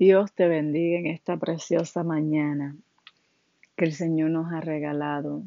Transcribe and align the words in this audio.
Dios 0.00 0.32
te 0.32 0.48
bendiga 0.48 0.98
en 0.98 1.08
esta 1.08 1.36
preciosa 1.36 2.02
mañana 2.04 2.74
que 3.76 3.84
el 3.84 3.92
Señor 3.92 4.30
nos 4.30 4.50
ha 4.50 4.62
regalado. 4.62 5.42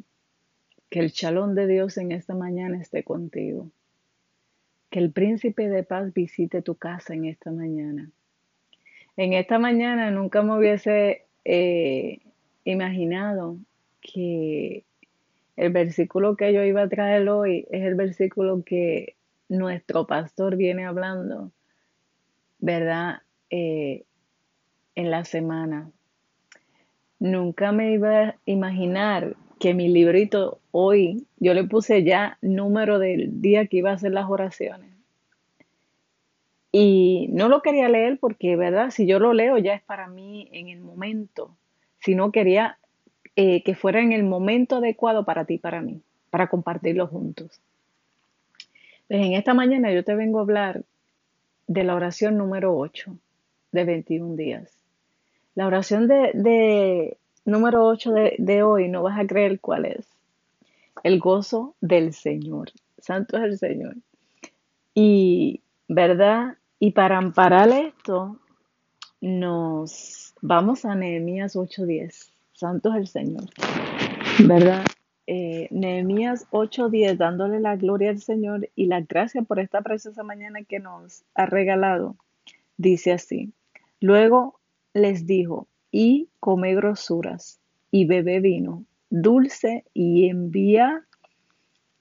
Que 0.92 1.00
el 1.00 1.12
chalón 1.12 1.56
de 1.56 1.66
Dios 1.66 1.98
en 1.98 2.12
esta 2.12 2.36
mañana 2.36 2.80
esté 2.80 3.04
contigo. 3.04 3.72
Que 4.92 5.00
el 5.00 5.12
príncipe 5.12 5.68
de 5.70 5.82
paz 5.82 6.14
visite 6.14 6.62
tu 6.62 6.76
casa 6.76 7.16
en 7.16 7.26
esta 7.26 7.52
mañana. 7.52 8.12
En 9.18 9.34
esta 9.34 9.58
mañana 9.58 10.12
nunca 10.12 10.44
me 10.44 10.56
hubiese 10.56 11.26
eh, 11.46 12.20
imaginado 12.64 13.58
que 14.02 14.84
el 15.56 15.72
versículo 15.72 16.36
que 16.36 16.54
yo 16.54 16.64
iba 16.64 16.84
a 16.84 16.90
traer 16.90 17.28
hoy 17.28 17.66
es 17.72 17.82
el 17.82 17.96
versículo 17.96 18.62
que 18.64 19.16
nuestro 19.50 20.06
pastor 20.06 20.58
viene 20.58 20.86
hablando, 20.86 21.52
¿verdad? 22.60 23.24
Eh, 23.50 24.04
en 24.96 25.12
la 25.12 25.26
semana. 25.26 25.90
Nunca 27.20 27.72
me 27.72 27.94
iba 27.94 28.20
a 28.20 28.36
imaginar 28.46 29.36
que 29.60 29.74
mi 29.74 29.88
librito 29.88 30.60
hoy, 30.72 31.26
yo 31.38 31.54
le 31.54 31.64
puse 31.64 32.04
ya 32.04 32.38
número 32.42 33.00
del 33.00 33.42
día 33.42 33.68
que 33.68 33.78
iba 33.78 33.92
a 33.92 33.94
hacer 33.94 34.12
las 34.12 34.30
oraciones. 34.30 34.90
Y 36.72 37.30
no 37.32 37.50
lo 37.50 37.62
quería 37.62 37.88
leer 37.88 38.18
porque, 38.20 38.56
¿verdad? 38.56 38.90
Si 38.90 39.06
yo 39.06 39.20
lo 39.20 39.34
leo 39.34 39.58
ya 39.60 39.74
es 39.74 39.82
para 39.84 40.08
mí 40.08 40.50
en 40.52 40.70
el 40.70 40.82
momento, 40.82 41.56
sino 42.00 42.32
quería 42.32 42.78
eh, 43.36 43.64
que 43.64 43.76
fuera 43.76 44.02
en 44.02 44.12
el 44.12 44.24
momento 44.24 44.78
adecuado 44.78 45.24
para 45.24 45.46
ti, 45.46 45.58
para 45.60 45.82
mí, 45.82 46.02
para 46.30 46.48
compartirlo 46.48 47.08
juntos. 47.08 47.62
Pues 49.08 49.26
en 49.26 49.34
esta 49.34 49.54
mañana 49.54 49.94
yo 49.94 50.04
te 50.04 50.16
vengo 50.16 50.40
a 50.40 50.42
hablar 50.42 50.84
de 51.68 51.84
la 51.84 51.96
oración 51.96 52.38
número 52.38 52.76
8 52.76 53.16
de 53.72 53.84
21 53.86 54.36
días. 54.36 54.83
La 55.56 55.68
oración 55.68 56.08
de, 56.08 57.18
número 57.46 57.86
8 57.86 58.12
de, 58.38 58.64
hoy, 58.64 58.90
no 58.90 59.04
vas 59.04 59.20
a 59.20 59.28
creer 59.28 59.60
cuál 59.60 59.86
es. 59.86 60.08
El 61.04 61.20
gozo 61.20 61.76
del 61.82 62.14
Señor. 62.14 62.72
Santo 62.98 63.38
es 63.38 63.44
el 63.44 63.58
Señor. 63.58 63.96
Y, 64.96 65.62
¿verdad? 65.88 66.58
Y 66.80 66.92
para 66.92 67.18
amparar 67.18 67.70
esto, 67.70 68.40
nos 69.22 70.34
vamos 70.42 70.86
a 70.86 70.96
Nehemías 70.96 71.56
8:10. 71.56 72.32
Santo 72.54 72.90
es 72.92 72.96
el 72.96 73.08
Señor. 73.08 73.46
¿Verdad? 74.46 74.86
Eh, 75.28 75.68
Nehemías 75.72 76.48
8:10, 76.52 77.18
dándole 77.18 77.60
la 77.60 77.76
gloria 77.76 78.10
al 78.10 78.20
Señor 78.20 78.70
y 78.76 78.88
la 78.88 79.02
gracia 79.02 79.42
por 79.44 79.60
esta 79.60 79.82
preciosa 79.82 80.24
mañana 80.24 80.64
que 80.64 80.80
nos 80.80 81.24
ha 81.36 81.46
regalado. 81.46 82.16
Dice 82.78 83.14
así. 83.14 83.54
Luego 84.00 84.60
les 84.94 85.26
dijo, 85.26 85.68
y 85.92 86.30
come 86.40 86.76
grosuras, 86.76 87.60
y 87.92 88.06
bebe 88.06 88.40
vino 88.40 88.86
dulce, 89.14 89.86
y 89.94 90.28
envía 90.28 91.06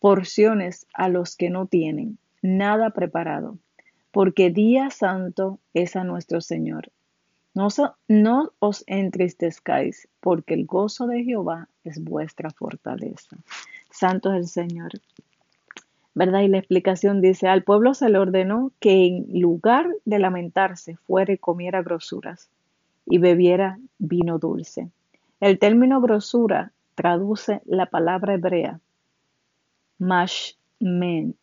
porciones 0.01 0.87
a 0.95 1.11
los 1.11 1.37
que 1.37 1.51
no 1.51 1.67
tienen 1.67 2.19
nada 2.41 2.91
preparado, 2.91 3.59
porque 4.11 4.51
día 4.51 4.89
santo 4.89 5.59
es 5.75 5.95
a 5.95 6.05
nuestro 6.05 6.41
Señor. 6.41 6.91
No, 7.55 8.53
os 8.61 8.85
entristezcáis, 8.87 10.09
porque 10.21 10.55
el 10.55 10.65
gozo 10.65 11.07
de 11.07 11.23
Jehová 11.23 11.69
es 11.85 12.03
vuestra 12.03 12.51
fortaleza. 12.51 13.37
Santo 13.91 14.33
es 14.33 14.39
el 14.39 14.49
Señor. 14.49 14.93
¿Verdad? 16.15 16.41
Y 16.41 16.49
la 16.49 16.59
explicación 16.59 17.21
dice, 17.21 17.47
al 17.49 17.63
pueblo 17.63 17.93
se 17.93 18.09
le 18.09 18.19
ordenó 18.19 18.73
que 18.81 19.07
en 19.07 19.39
lugar 19.39 19.87
de 20.07 20.19
lamentarse 20.19 20.97
fuera 20.97 21.35
y 21.35 21.39
comiera 21.39 21.83
grosuras 21.83 22.49
y 23.07 23.19
bebiera 23.19 23.79
vino 23.99 24.39
dulce. 24.39 24.91
El 25.41 25.59
término 25.59 26.01
grosura 26.01 26.73
traduce 26.95 27.63
la 27.65 27.87
palabra 27.87 28.35
hebrea 28.35 28.81
mashman, 29.99 31.35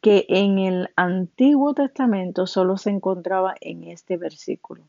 que 0.00 0.26
en 0.28 0.58
el 0.58 0.88
Antiguo 0.96 1.74
Testamento 1.74 2.46
solo 2.46 2.76
se 2.76 2.90
encontraba 2.90 3.54
en 3.60 3.84
este 3.84 4.16
versículo. 4.16 4.84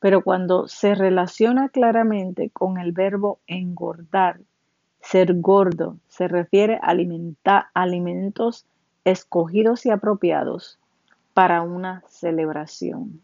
Pero 0.00 0.22
cuando 0.22 0.68
se 0.68 0.94
relaciona 0.94 1.68
claramente 1.68 2.50
con 2.50 2.78
el 2.78 2.92
verbo 2.92 3.38
engordar, 3.46 4.40
ser 5.00 5.34
gordo, 5.40 5.96
se 6.08 6.28
refiere 6.28 6.78
a 6.82 6.94
alimentos 7.74 8.66
escogidos 9.04 9.86
y 9.86 9.90
apropiados 9.90 10.78
para 11.34 11.62
una 11.62 12.02
celebración. 12.08 13.20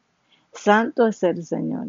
Santo 0.53 1.07
es 1.07 1.23
el 1.23 1.45
Señor. 1.45 1.89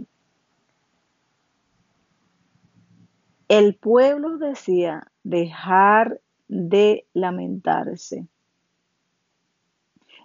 El 3.48 3.76
pueblo 3.76 4.38
decía 4.38 5.08
dejar 5.24 6.20
de 6.48 7.06
lamentarse. 7.14 8.28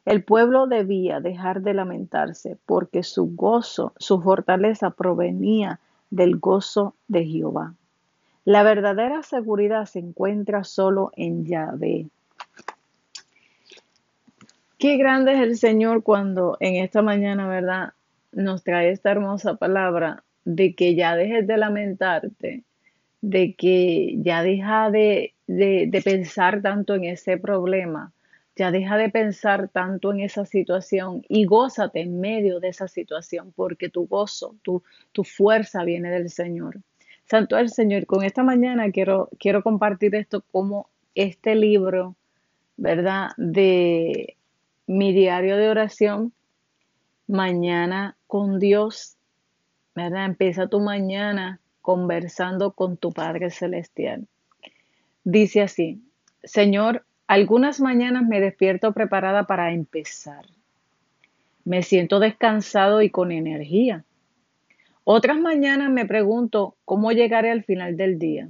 El 0.05 0.23
pueblo 0.23 0.67
debía 0.67 1.21
dejar 1.21 1.63
de 1.63 1.73
lamentarse 1.73 2.59
porque 2.67 3.03
su 3.03 3.35
gozo, 3.35 3.95
su 3.97 4.21
fortaleza 4.21 4.91
provenía 4.91 5.81
del 6.11 6.37
gozo 6.39 6.95
de 7.09 7.25
Jehová. 7.25 7.75
La 8.45 8.63
verdadera 8.63 9.23
seguridad 9.23 9.87
se 9.87 10.01
encuentra 10.01 10.65
solo 10.65 11.11
en 11.17 11.47
Yahvé. 11.47 12.11
Qué 14.85 14.99
grande 14.99 15.33
es 15.33 15.41
el 15.41 15.57
Señor 15.57 16.03
cuando 16.03 16.59
en 16.61 16.75
esta 16.75 17.01
mañana, 17.01 17.49
¿verdad? 17.49 17.95
Nos 18.33 18.65
trae 18.65 18.91
esta 18.91 19.13
hermosa 19.13 19.57
palabra 19.57 20.25
de 20.45 20.75
que 20.75 20.95
ya 20.95 21.17
dejes 21.17 21.47
de 21.47 21.57
lamentarte, 21.57 22.65
de 23.23 23.55
que 23.55 24.15
ya 24.19 24.43
deja 24.43 24.91
de, 24.91 25.33
de, 25.47 26.03
pensar 26.05 26.61
tanto 26.61 26.97
en 26.97 27.05
ese 27.05 27.39
problema, 27.39 28.13
ya 28.57 28.71
deja 28.71 28.99
de 28.99 29.09
pensar 29.09 29.69
tanto 29.69 30.13
en 30.13 30.21
esa 30.21 30.45
situación 30.45 31.23
y 31.31 31.47
gózate 31.47 32.03
en 32.03 32.21
medio 32.21 32.61
de 32.61 32.69
esa 32.69 32.87
situación, 32.87 33.55
porque 33.57 33.89
tu 33.89 34.07
gozo, 34.07 34.55
tu, 34.61 34.83
tu 35.13 35.25
fuerza 35.25 35.83
viene 35.85 36.11
del 36.11 36.29
Señor. 36.29 36.83
Santo 37.25 37.57
el 37.57 37.71
Señor. 37.71 38.05
Con 38.05 38.23
esta 38.23 38.43
mañana 38.43 38.91
quiero, 38.91 39.31
quiero 39.39 39.63
compartir 39.63 40.15
esto 40.15 40.45
como 40.53 40.91
este 41.15 41.55
libro, 41.55 42.17
¿verdad? 42.77 43.31
De 43.39 44.37
mi 44.87 45.13
diario 45.13 45.57
de 45.57 45.69
oración, 45.69 46.33
mañana 47.27 48.17
con 48.27 48.59
Dios, 48.59 49.17
¿verdad? 49.95 50.27
Empieza 50.27 50.69
tu 50.69 50.81
mañana 50.81 51.61
conversando 51.81 52.73
con 52.73 52.97
tu 52.97 53.13
Padre 53.13 53.51
Celestial. 53.51 54.27
Dice 55.25 55.63
así, 55.63 56.03
Señor, 56.43 57.05
algunas 57.27 57.81
mañanas 57.81 58.25
me 58.25 58.41
despierto 58.41 58.93
preparada 58.93 59.45
para 59.45 59.73
empezar. 59.73 60.45
Me 61.65 61.83
siento 61.83 62.21
descansado 62.21 63.01
y 63.01 63.09
con 63.09 63.33
energía. 63.33 64.05
Otras 65.05 65.39
mañanas 65.39 65.91
me 65.91 66.05
pregunto 66.05 66.77
cómo 66.85 67.13
llegaré 67.13 67.51
al 67.51 67.65
final 67.65 67.97
del 67.97 68.19
día. 68.19 68.49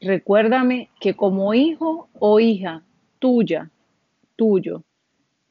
Recuérdame 0.00 0.88
que 1.00 1.14
como 1.14 1.52
hijo 1.54 2.08
o 2.18 2.40
hija 2.40 2.82
tuya, 3.18 3.70
tuyo, 4.36 4.84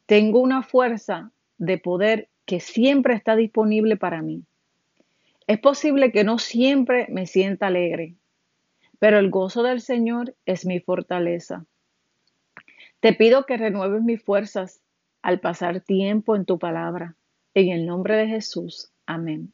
tengo 0.06 0.40
una 0.40 0.63
fuerza 0.63 1.31
de 1.57 1.78
poder 1.78 2.29
que 2.46 2.59
siempre 2.59 3.16
está 3.16 3.35
disponible 3.35 3.97
para 3.97 4.22
mí. 4.22 4.44
Es 5.47 5.59
posible 5.59 6.12
que 6.12 6.23
no 6.23 6.40
siempre 6.40 7.07
me 7.09 7.25
sienta 7.25 7.68
alegre, 7.68 8.16
pero 9.00 9.19
el 9.19 9.29
gozo 9.29 9.63
del 9.63 9.81
Señor 9.81 10.35
es 10.46 10.66
mi 10.66 10.79
fortaleza. 10.79 11.66
Te 13.00 13.13
pido 13.13 13.46
que 13.46 13.57
renueves 13.57 14.01
mis 14.01 14.23
fuerzas 14.23 14.81
al 15.22 15.40
pasar 15.40 15.81
tiempo 15.81 16.35
en 16.35 16.46
tu 16.46 16.57
palabra. 16.57 17.16
En 17.53 17.70
el 17.70 17.85
nombre 17.85 18.16
de 18.16 18.28
Jesús. 18.28 18.91
Amén. 19.05 19.53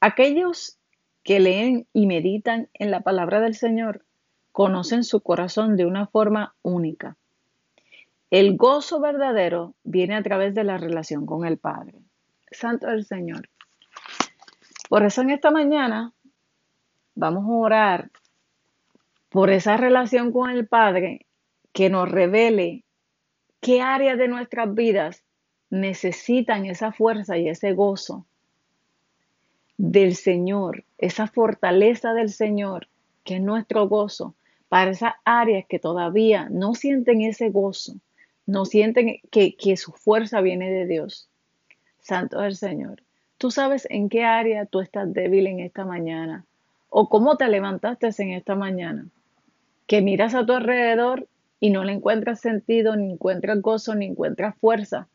Aquellos 0.00 0.78
que 1.22 1.40
leen 1.40 1.86
y 1.92 2.06
meditan 2.06 2.68
en 2.74 2.90
la 2.90 3.00
palabra 3.00 3.40
del 3.40 3.54
Señor 3.54 4.04
conocen 4.52 5.02
su 5.02 5.20
corazón 5.20 5.76
de 5.76 5.84
una 5.84 6.06
forma 6.06 6.54
única. 6.62 7.16
El 8.30 8.56
gozo 8.56 9.00
verdadero 9.00 9.74
viene 9.84 10.16
a 10.16 10.22
través 10.22 10.54
de 10.54 10.64
la 10.64 10.78
relación 10.78 11.26
con 11.26 11.46
el 11.46 11.58
Padre. 11.58 11.94
Santo 12.50 12.88
el 12.88 13.04
Señor. 13.04 13.48
Por 14.88 15.04
eso 15.04 15.22
en 15.22 15.30
esta 15.30 15.50
mañana 15.50 16.12
vamos 17.14 17.44
a 17.44 17.52
orar 17.52 18.10
por 19.28 19.50
esa 19.50 19.76
relación 19.76 20.32
con 20.32 20.50
el 20.50 20.66
Padre 20.66 21.26
que 21.72 21.88
nos 21.88 22.10
revele 22.10 22.84
qué 23.60 23.80
áreas 23.80 24.18
de 24.18 24.28
nuestras 24.28 24.74
vidas 24.74 25.22
necesitan 25.70 26.66
esa 26.66 26.92
fuerza 26.92 27.36
y 27.38 27.48
ese 27.48 27.74
gozo 27.74 28.26
del 29.76 30.16
Señor, 30.16 30.84
esa 30.98 31.26
fortaleza 31.26 32.12
del 32.12 32.30
Señor, 32.30 32.88
que 33.24 33.36
es 33.36 33.42
nuestro 33.42 33.88
gozo, 33.88 34.34
para 34.68 34.90
esas 34.90 35.14
áreas 35.24 35.64
que 35.68 35.78
todavía 35.78 36.48
no 36.50 36.74
sienten 36.74 37.20
ese 37.20 37.50
gozo, 37.50 37.96
no 38.46 38.64
sienten 38.64 39.20
que, 39.30 39.56
que 39.56 39.76
su 39.76 39.92
fuerza 39.92 40.40
viene 40.40 40.70
de 40.70 40.86
Dios. 40.86 41.28
Santo 42.00 42.40
es 42.40 42.46
el 42.46 42.56
Señor. 42.56 43.02
Tú 43.38 43.50
sabes 43.50 43.86
en 43.90 44.08
qué 44.08 44.24
área 44.24 44.66
tú 44.66 44.80
estás 44.80 45.12
débil 45.12 45.46
en 45.46 45.60
esta 45.60 45.84
mañana 45.84 46.46
o 46.88 47.08
cómo 47.08 47.36
te 47.36 47.48
levantaste 47.48 48.10
en 48.18 48.32
esta 48.32 48.54
mañana. 48.54 49.06
Que 49.86 50.00
miras 50.00 50.34
a 50.34 50.46
tu 50.46 50.52
alrededor 50.52 51.28
y 51.60 51.70
no 51.70 51.84
le 51.84 51.92
encuentras 51.92 52.40
sentido, 52.40 52.96
ni 52.96 53.12
encuentras 53.12 53.60
gozo, 53.60 53.94
ni 53.94 54.06
encuentras 54.06 54.56
fuerza 54.56 55.08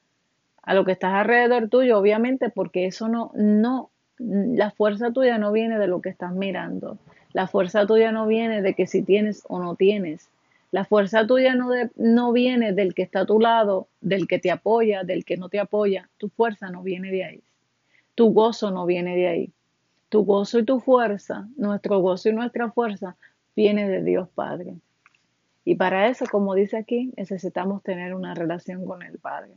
a 0.64 0.74
lo 0.74 0.86
que 0.86 0.92
estás 0.92 1.14
alrededor 1.14 1.70
tuyo, 1.70 1.98
obviamente, 1.98 2.50
porque 2.50 2.86
eso 2.86 3.08
no, 3.08 3.32
no, 3.34 3.90
la 4.18 4.72
fuerza 4.72 5.12
tuya 5.12 5.38
no 5.38 5.52
viene 5.52 5.80
de 5.80 5.88
lo 5.88 6.02
que 6.02 6.10
estás 6.10 6.34
mirando. 6.34 6.98
La 7.34 7.48
fuerza 7.48 7.86
tuya 7.86 8.12
no 8.12 8.28
viene 8.28 8.62
de 8.62 8.74
que 8.74 8.88
si 8.88 9.02
tienes 9.02 9.44
o 9.48 9.60
no 9.60 9.76
tienes. 9.76 10.30
La 10.72 10.86
fuerza 10.86 11.28
tuya 11.28 11.54
no, 11.54 11.70
no 11.96 12.32
viene 12.32 12.72
del 12.72 12.94
que 12.94 13.04
está 13.04 13.22
a 13.22 13.26
tu 13.26 13.40
lado, 13.40 13.90
del 14.00 14.28
que 14.28 14.40
te 14.40 14.52
apoya, 14.52 15.04
del 15.04 15.26
que 15.26 15.36
no 15.36 15.50
te 15.50 15.60
apoya. 15.60 16.10
Tu 16.18 16.30
fuerza 16.30 16.70
no 16.70 16.82
viene 16.82 17.12
de 17.12 17.26
ahí. 17.26 17.44
Tu 18.16 18.32
gozo 18.34 18.72
no 18.72 18.86
viene 18.86 19.16
de 19.16 19.28
ahí. 19.28 19.54
Tu 20.08 20.24
gozo 20.24 20.60
y 20.60 20.66
tu 20.66 20.80
fuerza, 20.80 21.48
nuestro 21.58 22.00
gozo 22.00 22.30
y 22.30 22.34
nuestra 22.34 22.72
fuerza, 22.72 23.18
viene 23.56 23.90
de 23.90 24.02
Dios 24.04 24.30
Padre. 24.30 24.76
Y 25.66 25.76
para 25.76 26.08
eso, 26.08 26.26
como 26.26 26.56
dice 26.56 26.78
aquí, 26.78 27.14
necesitamos 27.18 27.84
tener 27.84 28.16
una 28.16 28.34
relación 28.34 28.86
con 28.86 29.04
el 29.04 29.20
Padre. 29.20 29.52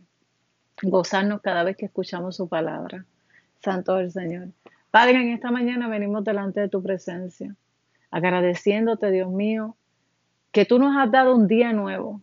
Gozarnos 0.82 1.40
cada 1.40 1.62
vez 1.62 1.76
que 1.76 1.86
escuchamos 1.86 2.36
su 2.36 2.48
palabra. 2.48 3.06
Santo 3.62 3.98
el 3.98 4.10
Señor. 4.10 4.48
Padre, 4.90 5.22
en 5.22 5.30
esta 5.30 5.50
mañana 5.50 5.88
venimos 5.88 6.24
delante 6.24 6.60
de 6.60 6.68
tu 6.68 6.82
presencia, 6.82 7.56
agradeciéndote, 8.10 9.10
Dios 9.10 9.30
mío, 9.30 9.76
que 10.54 10.64
tú 10.64 10.78
nos 10.78 10.96
has 10.96 11.10
dado 11.10 11.34
un 11.34 11.48
día 11.48 11.72
nuevo, 11.72 12.20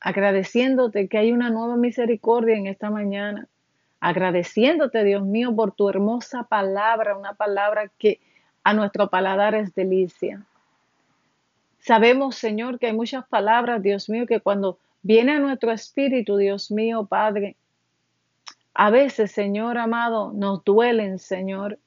agradeciéndote 0.00 1.06
que 1.06 1.18
hay 1.18 1.32
una 1.32 1.50
nueva 1.50 1.76
misericordia 1.76 2.56
en 2.56 2.66
esta 2.66 2.88
mañana, 2.88 3.46
agradeciéndote, 4.00 5.04
Dios 5.04 5.22
mío, 5.22 5.54
por 5.54 5.72
tu 5.72 5.90
hermosa 5.90 6.44
palabra, 6.44 7.14
una 7.14 7.34
palabra 7.34 7.90
que 7.98 8.20
a 8.64 8.72
nuestro 8.72 9.10
paladar 9.10 9.54
es 9.54 9.74
delicia. 9.74 10.46
Sabemos, 11.78 12.36
Señor, 12.36 12.78
que 12.78 12.86
hay 12.86 12.94
muchas 12.94 13.28
palabras, 13.28 13.82
Dios 13.82 14.08
mío, 14.08 14.24
que 14.26 14.40
cuando 14.40 14.78
viene 15.02 15.32
a 15.32 15.38
nuestro 15.38 15.70
espíritu, 15.70 16.38
Dios 16.38 16.70
mío, 16.70 17.04
Padre, 17.04 17.54
a 18.72 18.88
veces, 18.88 19.30
Señor 19.30 19.76
amado, 19.76 20.32
nos 20.32 20.64
duelen, 20.64 21.18
Señor, 21.18 21.78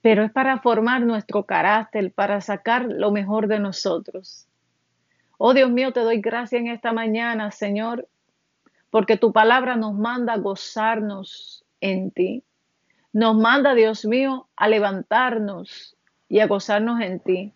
pero 0.00 0.22
es 0.22 0.32
para 0.32 0.60
formar 0.60 1.02
nuestro 1.02 1.42
carácter, 1.42 2.10
para 2.10 2.40
sacar 2.40 2.86
lo 2.86 3.10
mejor 3.10 3.48
de 3.48 3.58
nosotros. 3.58 4.48
Oh 5.38 5.54
Dios 5.54 5.70
mío, 5.70 5.92
te 5.92 6.00
doy 6.00 6.20
gracias 6.20 6.60
en 6.60 6.68
esta 6.68 6.92
mañana, 6.92 7.50
Señor, 7.50 8.08
porque 8.90 9.16
tu 9.16 9.32
palabra 9.32 9.76
nos 9.76 9.94
manda 9.94 10.34
a 10.34 10.38
gozarnos 10.38 11.64
en 11.80 12.10
ti. 12.10 12.44
Nos 13.12 13.36
manda, 13.36 13.74
Dios 13.74 14.04
mío, 14.04 14.48
a 14.56 14.68
levantarnos 14.68 15.96
y 16.28 16.40
a 16.40 16.46
gozarnos 16.46 17.00
en 17.00 17.20
ti. 17.20 17.52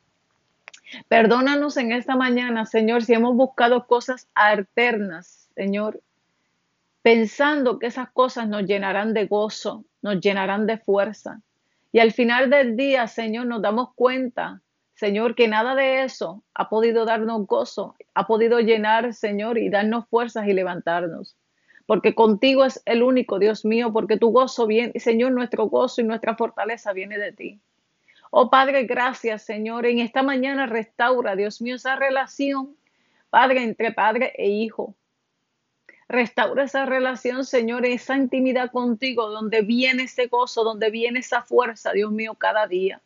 Perdónanos 1.08 1.76
en 1.76 1.92
esta 1.92 2.16
mañana, 2.16 2.64
Señor, 2.64 3.04
si 3.04 3.14
hemos 3.14 3.34
buscado 3.34 3.86
cosas 3.86 4.28
alternas, 4.34 5.48
Señor, 5.54 6.00
pensando 7.02 7.78
que 7.78 7.86
esas 7.86 8.10
cosas 8.10 8.48
nos 8.48 8.64
llenarán 8.64 9.14
de 9.14 9.26
gozo, 9.26 9.84
nos 10.02 10.20
llenarán 10.20 10.66
de 10.66 10.78
fuerza. 10.78 11.40
Y 11.92 12.00
al 12.00 12.12
final 12.12 12.50
del 12.50 12.76
día, 12.76 13.06
Señor, 13.06 13.46
nos 13.46 13.62
damos 13.62 13.94
cuenta 13.94 14.60
Señor, 14.98 15.36
que 15.36 15.46
nada 15.46 15.76
de 15.76 16.02
eso 16.02 16.42
ha 16.54 16.68
podido 16.68 17.04
darnos 17.04 17.46
gozo, 17.46 17.94
ha 18.14 18.26
podido 18.26 18.58
llenar, 18.58 19.14
Señor, 19.14 19.56
y 19.56 19.68
darnos 19.68 20.08
fuerzas 20.08 20.48
y 20.48 20.52
levantarnos. 20.52 21.36
Porque 21.86 22.16
contigo 22.16 22.64
es 22.64 22.82
el 22.84 23.04
único, 23.04 23.38
Dios 23.38 23.64
mío, 23.64 23.92
porque 23.92 24.16
tu 24.16 24.32
gozo 24.32 24.66
viene, 24.66 24.98
Señor, 24.98 25.30
nuestro 25.30 25.66
gozo 25.66 26.00
y 26.00 26.04
nuestra 26.04 26.34
fortaleza 26.34 26.92
viene 26.92 27.16
de 27.16 27.30
ti. 27.30 27.60
Oh 28.32 28.50
Padre, 28.50 28.86
gracias, 28.86 29.42
Señor. 29.44 29.86
En 29.86 30.00
esta 30.00 30.24
mañana 30.24 30.66
restaura, 30.66 31.36
Dios 31.36 31.62
mío, 31.62 31.76
esa 31.76 31.94
relación, 31.94 32.74
Padre, 33.30 33.62
entre 33.62 33.92
Padre 33.92 34.32
e 34.36 34.48
Hijo. 34.48 34.96
Restaura 36.08 36.64
esa 36.64 36.86
relación, 36.86 37.44
Señor, 37.44 37.86
esa 37.86 38.16
intimidad 38.16 38.72
contigo, 38.72 39.30
donde 39.30 39.62
viene 39.62 40.02
ese 40.02 40.26
gozo, 40.26 40.64
donde 40.64 40.90
viene 40.90 41.20
esa 41.20 41.42
fuerza, 41.42 41.92
Dios 41.92 42.10
mío, 42.10 42.34
cada 42.34 42.66
día. 42.66 43.00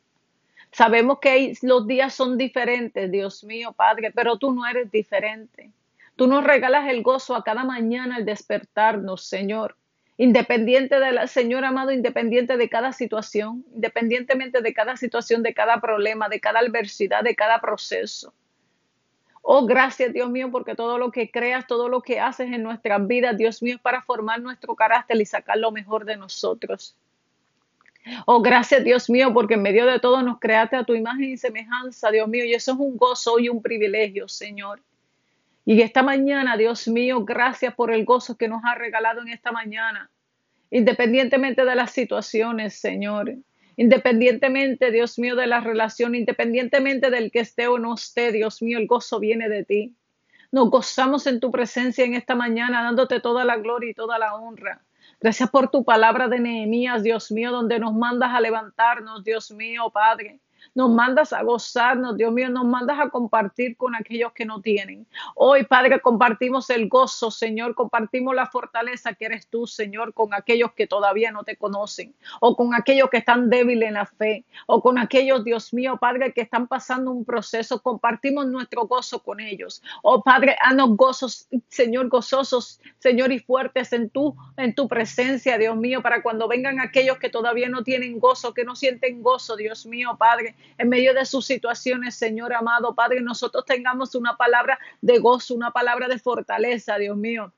Sabemos 0.73 1.19
que 1.21 1.53
los 1.61 1.87
días 1.87 2.15
son 2.15 2.39
diferentes, 2.39 3.11
Dios 3.11 3.45
mío, 3.45 3.73
Padre, 3.73 4.11
pero 4.11 4.39
tú 4.39 4.53
no 4.53 4.67
eres 4.67 4.91
diferente. 4.91 5.71
Tú 6.17 6.27
nos 6.27 6.43
regalas 6.45 6.89
el 6.89 7.03
gozo 7.03 7.37
a 7.37 7.45
cada 7.45 7.63
mañana 7.63 8.17
al 8.17 8.25
despertarnos, 8.25 9.23
Señor. 9.23 9.77
Independiente 10.17 10.99
de 10.99 11.13
la, 11.13 11.27
Señor 11.27 11.67
amado, 11.67 11.93
independiente 11.93 12.57
de 12.57 12.69
cada 12.71 12.93
situación, 12.93 13.67
independientemente 13.75 14.63
de 14.63 14.73
cada 14.73 14.97
situación, 14.97 15.43
de 15.43 15.53
cada 15.53 15.79
problema, 15.81 16.31
de 16.31 16.41
cada 16.41 16.61
adversidad, 16.61 17.23
de 17.23 17.35
cada 17.35 17.61
proceso. 17.61 18.33
Oh, 19.43 19.67
gracias, 19.67 20.13
Dios 20.15 20.31
mío, 20.31 20.51
porque 20.51 20.75
todo 20.75 20.97
lo 20.97 21.11
que 21.11 21.31
creas, 21.31 21.67
todo 21.67 21.89
lo 21.89 22.01
que 22.01 22.21
haces 22.21 22.51
en 22.51 22.63
nuestras 22.63 23.07
vidas, 23.07 23.37
Dios 23.37 23.63
mío, 23.63 23.75
es 23.75 23.81
para 23.83 24.01
formar 24.03 24.41
nuestro 24.41 24.75
carácter 24.75 25.21
y 25.21 25.27
sacar 25.27 25.59
lo 25.59 25.71
mejor 25.71 26.07
de 26.07 26.17
nosotros. 26.17 26.97
Oh, 28.27 28.43
gracias 28.43 28.83
Dios 28.83 29.09
mío, 29.09 29.33
porque 29.33 29.55
en 29.55 29.63
medio 29.63 29.87
de 29.87 30.01
todo 30.01 30.23
nos 30.23 30.41
creaste 30.41 30.77
a 30.77 30.85
tu 30.85 30.95
imagen 30.95 31.31
y 31.31 31.37
semejanza, 31.37 32.11
Dios 32.11 32.29
mío, 32.29 32.45
y 32.45 32.55
eso 32.55 32.73
es 32.73 32.79
un 32.79 32.97
gozo 32.97 33.39
y 33.39 33.49
un 33.49 33.63
privilegio, 33.63 34.29
Señor. 34.29 34.83
Y 35.65 35.81
esta 35.83 36.03
mañana, 36.03 36.57
Dios 36.57 36.89
mío, 36.89 37.25
gracias 37.25 37.75
por 37.75 37.93
el 37.93 38.05
gozo 38.05 38.37
que 38.37 38.49
nos 38.49 38.63
ha 38.65 38.75
regalado 38.75 39.23
en 39.23 39.29
esta 39.29 39.53
mañana, 39.53 40.11
independientemente 40.71 41.65
de 41.65 41.75
las 41.75 41.93
situaciones, 41.93 42.75
Señor. 42.75 43.37
Independientemente, 43.77 44.91
Dios 44.91 45.19
mío, 45.19 45.37
de 45.37 45.47
la 45.47 45.61
relación, 45.61 46.15
independientemente 46.15 47.11
del 47.11 47.31
que 47.31 47.41
esté 47.41 47.69
o 47.69 47.79
no 47.79 47.95
esté, 47.95 48.33
Dios 48.33 48.61
mío, 48.61 48.79
el 48.79 48.87
gozo 48.87 49.21
viene 49.21 49.49
de 49.49 49.65
ti. 49.65 49.95
Nos 50.51 50.69
gozamos 50.69 51.27
en 51.27 51.41
tu 51.41 51.51
presencia 51.51 52.05
en 52.05 52.15
esta 52.15 52.35
mañana, 52.35 52.83
dándote 52.83 53.21
toda 53.21 53.45
la 53.45 53.57
gloria 53.57 53.91
y 53.91 53.95
toda 53.95 54.19
la 54.19 54.35
honra. 54.35 54.83
Gracias 55.23 55.49
por 55.51 55.71
tu 55.71 55.85
palabra 55.85 56.27
de 56.27 56.41
Nehemías, 56.41 57.05
Dios 57.05 57.31
mío, 57.31 57.53
donde 57.53 57.79
nos 57.79 57.95
mandas 57.95 58.31
a 58.35 58.41
levantarnos, 58.41 59.23
Dios 59.23 59.53
mío, 59.53 59.89
Padre. 59.91 60.41
Nos 60.75 60.91
mandas 60.91 61.33
a 61.33 61.43
gozarnos, 61.43 62.17
Dios 62.17 62.33
mío, 62.33 62.49
nos 62.49 62.65
mandas 62.65 62.99
a 63.01 63.11
compartir 63.11 63.77
con 63.77 63.95
aquellos 63.95 64.33
que 64.33 64.45
no 64.45 64.61
tienen. 64.61 65.07
Hoy, 65.35 65.65
Padre, 65.65 66.01
compartimos 66.01 66.71
el 66.71 66.89
gozo, 66.89 67.31
Señor, 67.31 67.75
compartimos 67.75 68.35
la 68.35 68.47
fortaleza 68.47 69.15
que 69.15 69.27
eres 69.27 69.47
tú, 69.47 69.67
Señor, 69.67 70.15
con 70.15 70.35
aquellos 70.35 70.73
que 70.73 70.87
todavía 70.87 71.31
no 71.31 71.45
te 71.45 71.57
conocen, 71.57 72.15
o 72.41 72.57
con 72.57 72.75
aquellos 72.75 73.11
que 73.11 73.19
están 73.19 73.51
débiles 73.51 73.89
en 73.89 73.95
la 73.95 74.07
fe, 74.07 74.45
o 74.67 74.83
con 74.83 74.99
aquellos, 74.99 75.45
Dios 75.45 75.73
mío, 75.75 75.99
Padre, 76.01 76.33
que 76.33 76.41
están 76.41 76.67
pasando 76.67 77.11
un 77.11 77.25
proceso. 77.25 77.83
Compartimos 77.83 78.47
nuestro 78.47 78.87
gozo 78.87 79.23
con 79.23 79.41
ellos. 79.41 79.83
Oh, 80.03 80.23
Padre, 80.23 80.57
haznos 80.61 80.97
gozos, 80.97 81.49
Señor, 81.69 82.09
gozosos, 82.09 82.81
Señor, 82.99 83.33
y 83.33 83.39
fuertes 83.39 83.93
en 83.93 84.11
tu, 84.11 84.37
en 84.57 84.75
tu 84.75 84.89
presencia, 84.89 85.59
Dios 85.59 85.77
mío, 85.77 86.03
para 86.03 86.23
cuando 86.23 86.49
vengan 86.49 86.81
aquellos 86.81 87.19
que 87.19 87.29
todavía 87.29 87.69
no 87.69 87.83
tienen 87.83 88.19
gozo, 88.19 88.55
que 88.55 88.65
no 88.65 88.77
sienten 88.77 89.23
gozo, 89.23 89.57
Dios 89.57 89.87
mío, 89.87 90.17
Padre, 90.19 90.52
en 90.79 90.89
medio 90.89 91.15
de 91.15 91.25
sus 91.25 91.47
situaciones, 91.47 92.15
Señor 92.15 92.53
amado 92.53 92.95
Padre, 92.95 93.21
nosotros 93.21 93.65
tengamos 93.65 94.15
una 94.15 94.37
palabra 94.37 94.79
de 95.01 95.19
gozo, 95.19 95.55
una 95.55 95.71
palabra 95.71 96.09
de 96.09 96.19
fortaleza, 96.19 96.99
Dios 96.99 97.17
mío. 97.17 97.53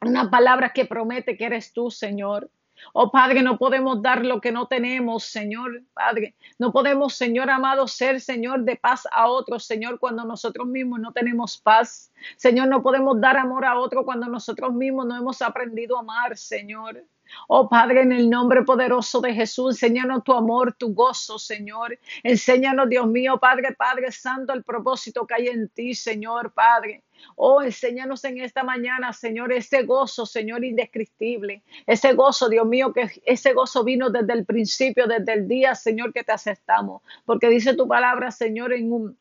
Una 0.00 0.30
palabra 0.30 0.72
que 0.72 0.84
promete 0.84 1.36
que 1.36 1.44
eres 1.44 1.72
tú, 1.72 1.90
Señor. 1.90 2.50
Oh 2.92 3.10
Padre, 3.10 3.42
no 3.42 3.58
podemos 3.58 4.02
dar 4.02 4.24
lo 4.24 4.40
que 4.40 4.52
no 4.52 4.66
tenemos, 4.66 5.24
Señor, 5.24 5.82
Padre. 5.94 6.34
No 6.58 6.72
podemos, 6.72 7.14
Señor 7.14 7.50
amado, 7.50 7.86
ser, 7.86 8.20
Señor, 8.20 8.64
de 8.64 8.76
paz 8.76 9.06
a 9.12 9.28
otros, 9.28 9.64
Señor, 9.64 9.98
cuando 9.98 10.24
nosotros 10.24 10.66
mismos 10.66 11.00
no 11.00 11.12
tenemos 11.12 11.58
paz. 11.58 12.12
Señor, 12.36 12.68
no 12.68 12.82
podemos 12.82 13.20
dar 13.20 13.36
amor 13.36 13.64
a 13.64 13.78
otro 13.78 14.04
cuando 14.04 14.26
nosotros 14.26 14.72
mismos 14.72 15.06
no 15.06 15.16
hemos 15.16 15.40
aprendido 15.42 15.96
a 15.96 16.00
amar, 16.00 16.36
Señor. 16.36 17.04
Oh 17.48 17.68
Padre, 17.68 18.02
en 18.02 18.12
el 18.12 18.30
nombre 18.30 18.62
poderoso 18.62 19.20
de 19.20 19.34
Jesús, 19.34 19.74
enséñanos 19.74 20.24
tu 20.24 20.32
amor, 20.32 20.74
tu 20.74 20.94
gozo, 20.94 21.38
Señor. 21.38 21.98
Enséñanos, 22.22 22.88
Dios 22.88 23.06
mío, 23.06 23.38
Padre, 23.38 23.74
Padre 23.74 24.12
Santo, 24.12 24.52
el 24.52 24.62
propósito 24.62 25.26
que 25.26 25.34
hay 25.34 25.48
en 25.48 25.68
ti, 25.68 25.94
Señor, 25.94 26.52
Padre. 26.52 27.02
Oh, 27.36 27.62
enséñanos 27.62 28.24
en 28.24 28.40
esta 28.40 28.64
mañana, 28.64 29.12
Señor, 29.12 29.52
ese 29.52 29.82
gozo, 29.84 30.26
Señor, 30.26 30.64
indescriptible. 30.64 31.62
Ese 31.86 32.14
gozo, 32.14 32.48
Dios 32.48 32.66
mío, 32.66 32.92
que 32.92 33.10
ese 33.24 33.52
gozo 33.52 33.84
vino 33.84 34.10
desde 34.10 34.32
el 34.32 34.44
principio, 34.44 35.06
desde 35.06 35.32
el 35.34 35.48
día, 35.48 35.74
Señor, 35.74 36.12
que 36.12 36.24
te 36.24 36.32
aceptamos. 36.32 37.02
Porque 37.24 37.48
dice 37.48 37.74
tu 37.74 37.86
palabra, 37.86 38.30
Señor, 38.30 38.72
en 38.72 38.92
un, 38.92 39.18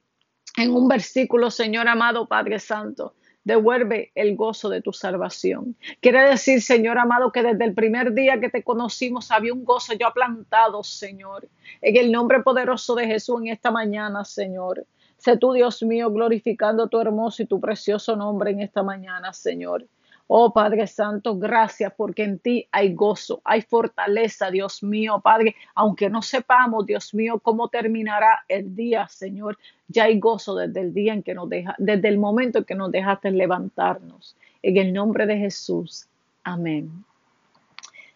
en 0.58 0.72
un 0.72 0.88
versículo, 0.88 1.51
Señor 1.51 1.88
amado 1.88 2.27
Padre 2.27 2.60
Santo 2.60 3.13
devuelve 3.43 4.12
el 4.15 4.36
gozo 4.36 4.69
de 4.69 4.81
tu 4.81 4.93
salvación. 4.93 5.75
Quiere 6.00 6.21
decir, 6.29 6.62
Señor 6.62 6.98
amado, 6.98 7.31
que 7.31 7.43
desde 7.43 7.65
el 7.65 7.74
primer 7.74 8.13
día 8.13 8.39
que 8.39 8.50
te 8.50 8.63
conocimos 8.63 9.31
había 9.31 9.53
un 9.53 9.65
gozo 9.65 9.93
ya 9.93 10.12
plantado, 10.12 10.83
Señor. 10.83 11.48
En 11.81 11.98
el 11.98 12.12
nombre 12.12 12.41
poderoso 12.41 12.95
de 12.95 13.07
Jesús 13.07 13.41
en 13.41 13.48
esta 13.48 13.71
mañana, 13.71 14.24
Señor. 14.25 14.86
Sé 15.17 15.38
tú, 15.38 15.53
Dios 15.53 15.83
mío, 15.83 16.12
glorificando 16.12 16.88
tu 16.88 17.00
hermoso 17.00 17.43
y 17.43 17.45
tu 17.45 17.60
precioso 17.60 18.15
nombre 18.15 18.51
en 18.51 18.62
esta 18.62 18.81
mañana, 18.81 19.33
Señor. 19.33 19.86
Oh 20.33 20.53
Padre 20.53 20.88
Santo, 20.88 21.38
gracias 21.38 21.91
porque 21.97 22.23
en 22.23 22.39
ti 22.39 22.65
hay 22.71 22.93
gozo, 22.93 23.41
hay 23.43 23.63
fortaleza, 23.63 24.50
Dios 24.50 24.81
mío, 24.81 25.19
Padre. 25.21 25.57
Aunque 25.75 26.09
no 26.09 26.21
sepamos, 26.21 26.85
Dios 26.85 27.13
mío, 27.13 27.39
cómo 27.39 27.67
terminará 27.67 28.45
el 28.47 28.73
día, 28.73 29.09
Señor, 29.09 29.57
ya 29.89 30.05
hay 30.05 30.21
gozo 30.21 30.55
desde 30.55 30.79
el 30.79 30.93
día 30.93 31.13
en 31.13 31.21
que 31.21 31.33
nos 31.33 31.50
deja, 31.50 31.75
desde 31.77 32.07
el 32.07 32.17
momento 32.17 32.59
en 32.59 32.63
que 32.63 32.75
nos 32.75 32.93
dejaste 32.93 33.29
levantarnos. 33.29 34.38
En 34.63 34.77
el 34.77 34.93
nombre 34.93 35.25
de 35.25 35.35
Jesús. 35.35 36.07
Amén. 36.45 37.03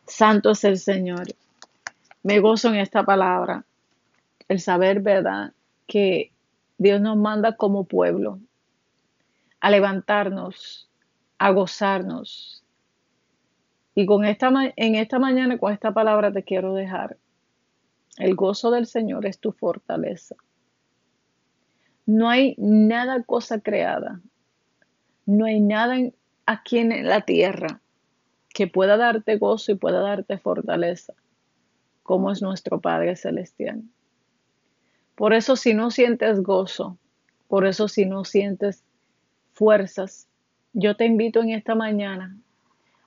Santo 0.07 0.51
es 0.51 0.63
el 0.63 0.77
Señor. 0.77 1.27
Me 2.23 2.39
gozo 2.39 2.69
en 2.69 2.75
esta 2.75 3.03
palabra. 3.03 3.65
El 4.47 4.61
saber, 4.61 5.01
¿verdad? 5.01 5.51
Que 5.85 6.31
Dios 6.77 7.01
nos 7.01 7.17
manda 7.17 7.57
como 7.57 7.83
pueblo 7.83 8.39
a 9.59 9.69
levantarnos 9.69 10.87
a 11.45 11.51
gozarnos. 11.51 12.63
Y 13.93 14.07
con 14.07 14.25
esta, 14.25 14.51
en 14.77 14.95
esta 14.95 15.19
mañana, 15.19 15.59
con 15.59 15.71
esta 15.71 15.93
palabra 15.93 16.33
te 16.33 16.41
quiero 16.41 16.73
dejar. 16.73 17.17
El 18.17 18.33
gozo 18.33 18.71
del 18.71 18.87
Señor 18.87 19.27
es 19.27 19.37
tu 19.37 19.51
fortaleza. 19.51 20.35
No 22.07 22.27
hay 22.29 22.55
nada 22.57 23.21
cosa 23.21 23.59
creada, 23.59 24.21
no 25.27 25.45
hay 25.45 25.59
nada 25.59 25.97
aquí 26.47 26.79
en 26.79 27.07
la 27.07 27.21
tierra 27.21 27.79
que 28.49 28.65
pueda 28.65 28.97
darte 28.97 29.37
gozo 29.37 29.71
y 29.71 29.75
pueda 29.75 29.99
darte 29.99 30.39
fortaleza, 30.39 31.13
como 32.01 32.31
es 32.31 32.41
nuestro 32.41 32.81
Padre 32.81 33.15
Celestial. 33.15 33.83
Por 35.13 35.35
eso 35.35 35.55
si 35.55 35.75
no 35.75 35.91
sientes 35.91 36.41
gozo, 36.41 36.97
por 37.47 37.67
eso 37.67 37.87
si 37.87 38.07
no 38.07 38.25
sientes 38.25 38.83
fuerzas, 39.53 40.27
yo 40.77 40.97
te 40.97 41.05
invito 41.05 41.41
en 41.41 41.51
esta 41.51 41.73
mañana 41.73 42.35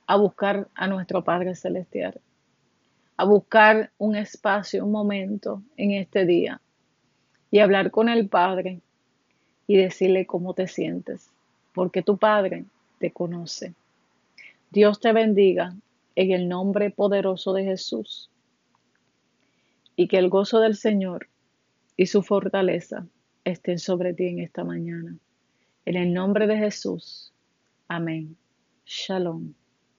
a 0.07 0.15
buscar 0.15 0.67
a 0.73 0.87
nuestro 0.87 1.23
Padre 1.23 1.53
Celestial, 1.53 2.19
a 3.15 3.25
buscar 3.25 3.91
un 3.99 4.15
espacio, 4.15 4.83
un 4.83 4.91
momento 4.91 5.61
en 5.77 5.91
este 5.91 6.25
día 6.25 6.61
y 7.51 7.59
hablar 7.59 7.91
con 7.91 8.09
el 8.09 8.27
Padre 8.27 8.81
y 9.67 9.77
decirle 9.77 10.25
cómo 10.25 10.55
te 10.55 10.67
sientes, 10.67 11.29
porque 11.75 12.01
tu 12.01 12.17
Padre 12.17 12.65
te 12.97 13.11
conoce. 13.11 13.75
Dios 14.71 14.99
te 14.99 15.13
bendiga 15.13 15.75
en 16.15 16.31
el 16.31 16.49
nombre 16.49 16.89
poderoso 16.89 17.53
de 17.53 17.65
Jesús 17.65 18.31
y 19.95 20.07
que 20.07 20.17
el 20.17 20.29
gozo 20.29 20.59
del 20.59 20.75
Señor 20.75 21.27
y 21.97 22.07
su 22.07 22.23
fortaleza 22.23 23.05
estén 23.43 23.77
sobre 23.77 24.15
ti 24.15 24.25
en 24.25 24.39
esta 24.39 24.63
mañana. 24.63 25.15
En 25.85 25.97
el 25.97 26.15
nombre 26.15 26.47
de 26.47 26.57
Jesús. 26.57 27.31
Amén. 27.89 28.37
Shalom. 28.85 29.58